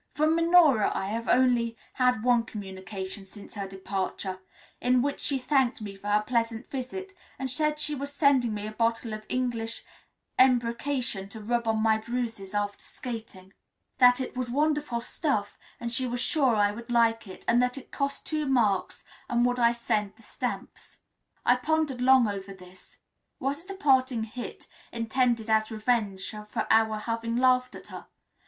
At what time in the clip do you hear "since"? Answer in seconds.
3.23-3.53